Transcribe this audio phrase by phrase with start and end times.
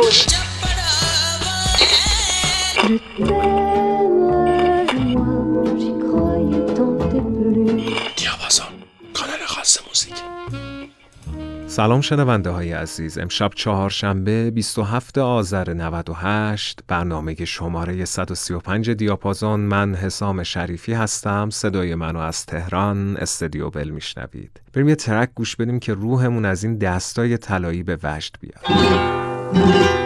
[0.00, 0.12] کانال
[11.66, 13.18] سلام شنونده های عزیز.
[13.18, 21.50] امشب چهارشنبه 27 آذر 98 برنامه شماره 135 دیاپازون من حسام شریفی هستم.
[21.50, 24.60] صدای منو از تهران استدیو بل میشنوید.
[24.72, 29.19] بریم یه ترک گوش بدیم که روحمون از این دستای طلایی به وجد بیاد.
[29.54, 29.99] خیلی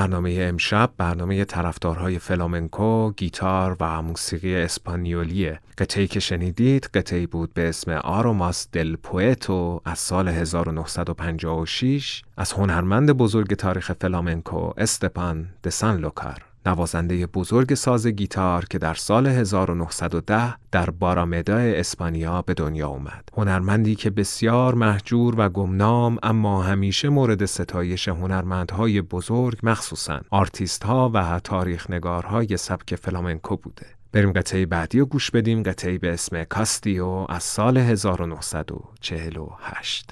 [0.00, 5.60] برنامه امشب برنامه طرفدارهای فلامنکو، گیتار و موسیقی اسپانیولیه.
[5.78, 13.12] قطعی که شنیدید قطعی بود به اسم Aromas del Puerto از سال 1956 از هنرمند
[13.12, 20.54] بزرگ تاریخ فلامنکو استبان د سان لوکار نوازنده بزرگ ساز گیتار که در سال 1910
[20.72, 23.28] در بارامدا اسپانیا به دنیا اومد.
[23.36, 31.10] هنرمندی که بسیار مهجور و گمنام اما همیشه مورد ستایش هنرمندهای بزرگ مخصوصاً آرتیست ها
[31.14, 33.86] و تاریخ نگارهای سبک فلامنکو بوده.
[34.12, 40.10] بریم قطعه بعدی رو گوش بدیم قطعه به اسم کاستیو از سال 1948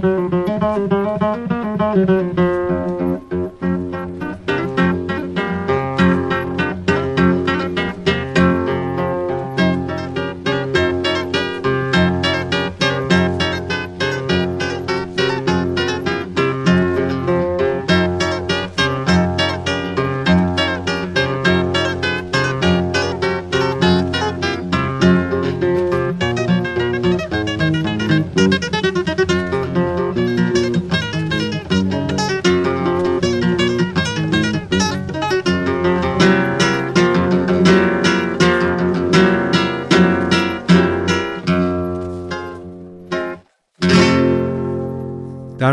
[0.00, 0.04] Thank
[2.38, 2.51] you.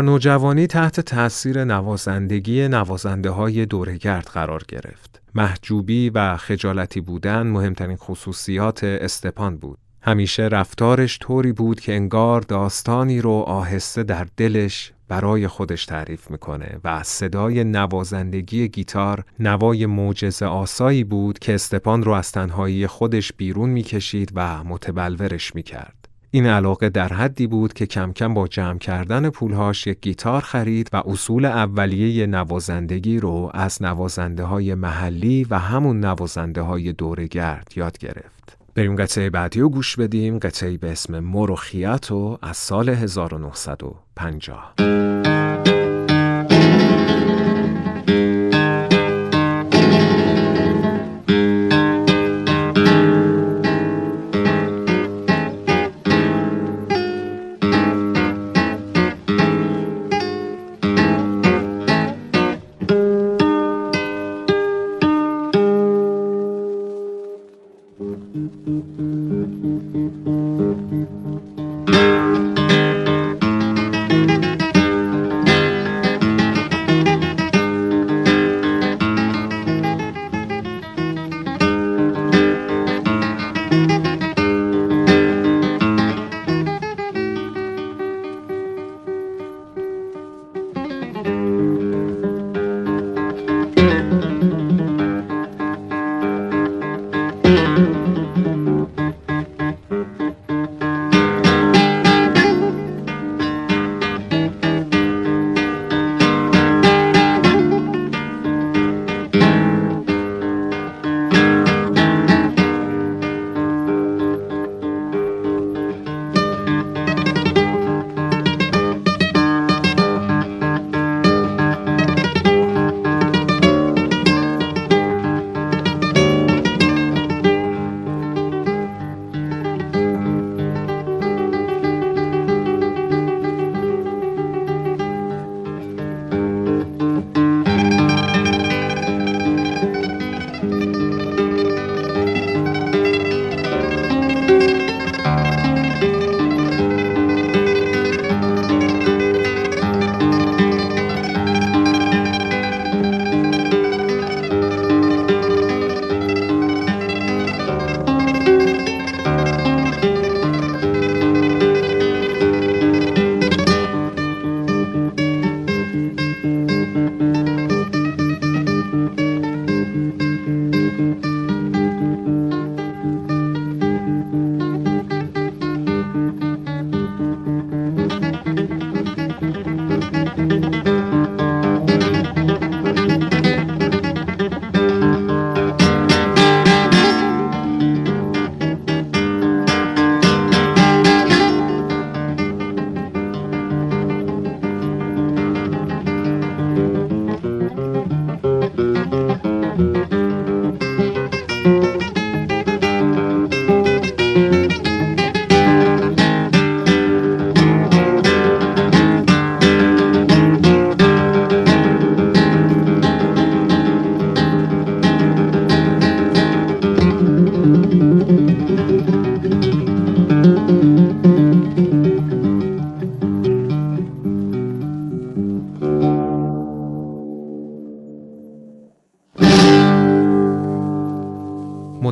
[0.00, 5.22] در نوجوانی تحت تأثیر نوازندگی نوازنده های دورگرد قرار گرفت.
[5.34, 9.78] محجوبی و خجالتی بودن مهمترین خصوصیات استپان بود.
[10.02, 16.80] همیشه رفتارش طوری بود که انگار داستانی رو آهسته در دلش برای خودش تعریف می‌کنه
[16.84, 23.70] و صدای نوازندگی گیتار نوای معجزه آسایی بود که استپان رو از تنهایی خودش بیرون
[23.70, 25.99] می‌کشید و متبلورش می‌کرد.
[26.32, 30.90] این علاقه در حدی بود که کم کم با جمع کردن پولهاش یک گیتار خرید
[30.92, 37.98] و اصول اولیه نوازندگی رو از نوازنده های محلی و همون نوازنده های دورگرد یاد
[37.98, 38.56] گرفت.
[38.74, 44.74] بریم قطعه بعدی رو گوش بدیم قطعه به اسم موروخیاتو از سال 1950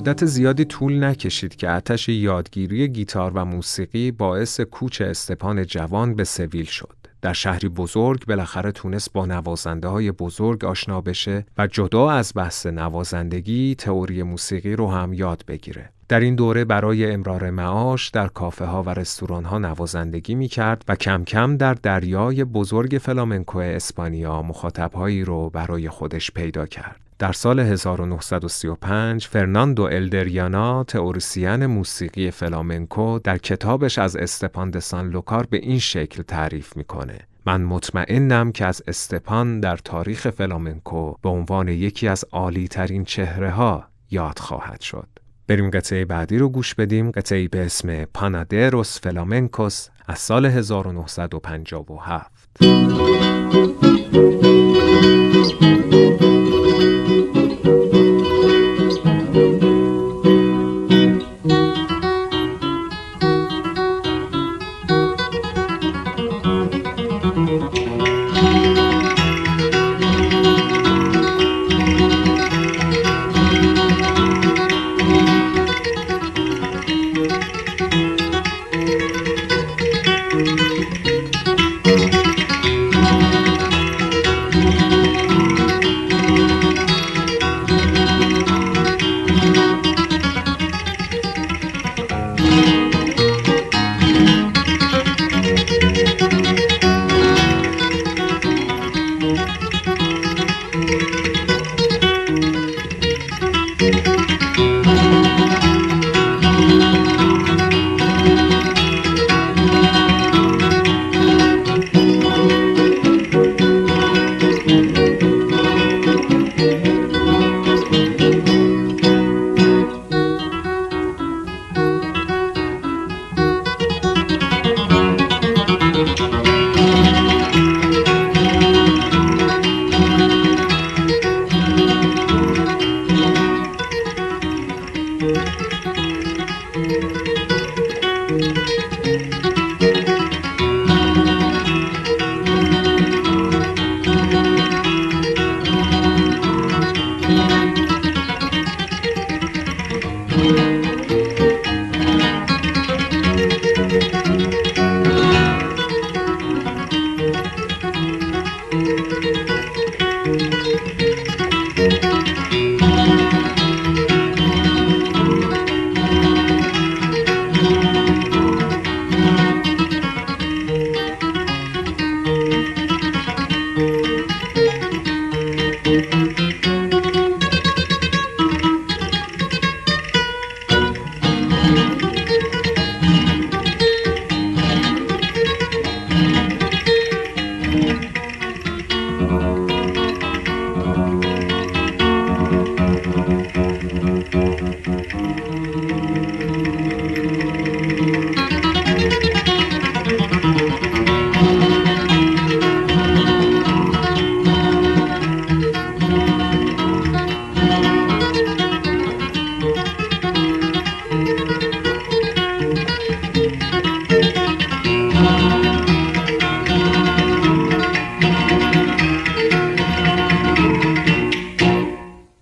[0.09, 6.25] مدت زیادی طول نکشید که آتش یادگیری گیتار و موسیقی باعث کوچ استپان جوان به
[6.25, 6.97] سویل شد.
[7.23, 12.67] در شهری بزرگ بالاخره تونست با نوازنده های بزرگ آشنا بشه و جدا از بحث
[12.67, 15.91] نوازندگی تئوری موسیقی رو هم یاد بگیره.
[16.09, 20.85] در این دوره برای امرار معاش در کافه ها و رستوران ها نوازندگی می کرد
[20.88, 27.08] و کم کم در دریای بزرگ فلامنکو اسپانیا مخاطبهایی رو برای خودش پیدا کرد.
[27.18, 35.56] در سال 1935 فرناندو الدریانا تئوریسین موسیقی فلامنکو در کتابش از استپان دسان لوکار به
[35.56, 37.18] این شکل تعریف می‌کنه.
[37.46, 43.50] من مطمئنم که از استپان در تاریخ فلامنکو به عنوان یکی از عالی ترین چهره
[43.50, 45.08] ها یاد خواهد شد.
[45.48, 47.10] بریم قطعه بعدی رو گوش بدیم.
[47.10, 52.48] قطعه به اسم پانادروس فلامنکوس از سال 1957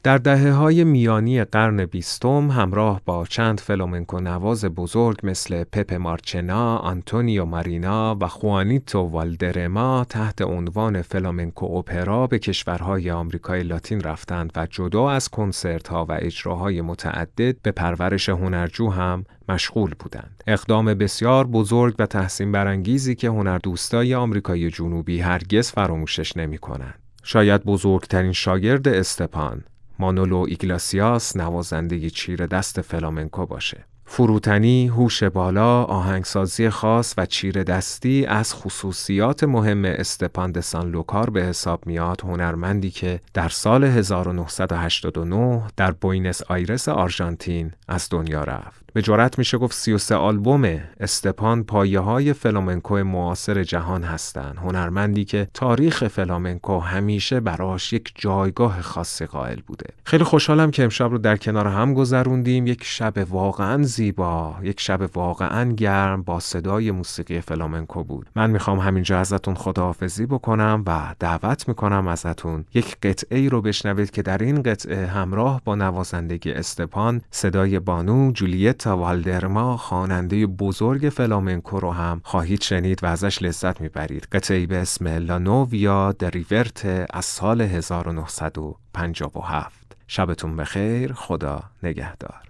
[0.06, 5.94] در دهه های میانی قرن بیستم همراه با چند فلامنکو نواز بزرگ مثل په په
[5.94, 14.52] مارچنا، آنتونیو مایرنا و خوانیتو والدراما تحت عنوان فلامنکو اپرا به کشورهای آمریکای لاتین رفتند
[14.56, 20.42] و جدا از کنسرت ها و اجراهای متعدد به پرورش هنرجو هم مشغول بودند.
[20.46, 26.98] اقدام بسیار بزرگ و تحسین برانگیزی که هنردوستای آمریکای جنوبی هرگز فراموشش نمی کنند.
[27.22, 29.64] شاید بزرگترین شاگرد استبان
[29.98, 33.84] مانولو ایگلسیاس نوازنده چیر دست فلامنکو باشه.
[34.08, 41.42] فروتنی، هوش بالا، آهنگسازی خاص و چیر دستی از خصوصیات مهم استبان سان لوکار به
[41.42, 48.85] حساب میاد هنرمندی که در سال 1989 در بوینس آیرس آرژانتین از دنیا رفت.
[48.96, 54.56] به جرات میشه گفت 33 آلبوم استبان پایه های فلامنکو معاصر جهان هستند.
[54.56, 59.86] هنرمندی که تاریخ فلامنکو همیشه براش یک جایگاه خاصی قائل بوده.
[60.04, 62.66] خیلی خوشحالم که امشب رو در کنار هم گذروندیم.
[62.66, 68.26] یک شب واقعا زیبا، یک شب واقعا گرم با صدای موسیقی فلامنکو بود.
[68.36, 74.10] من می‌خوام همینجا ازتون خداحافظی بکنم و دعوت می‌کنم ازتون یک قطعه ای رو بشنوید
[74.10, 81.80] که در این قطعه همراه با نوازندگی استپان صدای بانو جولیت والدرما خواننده بزرگ فلامنکو
[81.80, 84.28] رو هم خواهید شنید و ازش لذت می‌برید.
[84.32, 92.40] قطعی به اسم لانوویا دریورت از سال 1957 شبتون بخیر خدا نگهدار.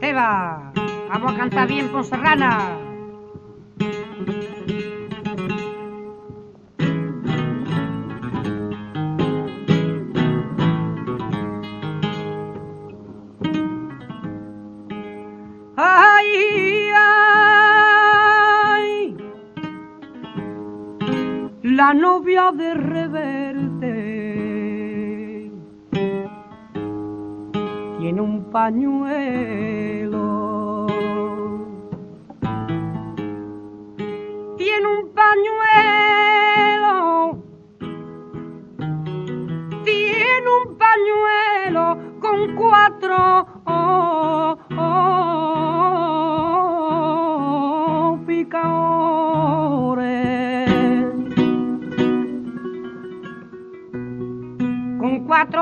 [0.00, 0.72] Teba,
[1.10, 2.52] vamos a cantar bien con Serrana.
[22.32, 23.92] De Reverte
[27.98, 29.81] tiene un pañuelo.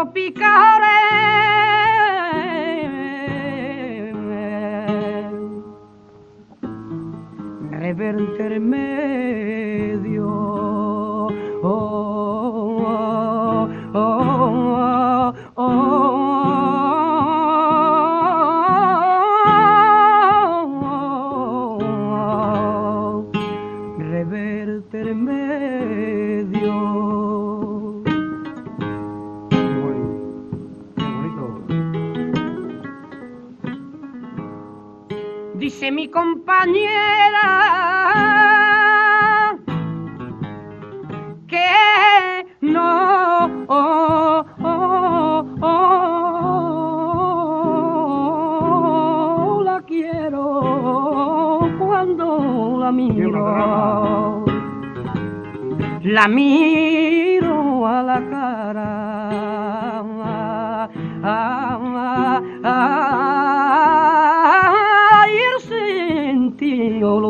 [0.01, 0.97] tropicale.
[7.71, 9.30] Reverterme.
[36.11, 37.47] Mi compañera
[41.47, 46.43] que no oh, oh, oh,
[49.65, 54.45] la quiero cuando la miro.
[56.03, 58.91] La miro a la cara.
[60.03, 60.89] Ah,
[61.23, 63.10] ah, ah,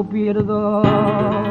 [0.05, 1.50] pierdas.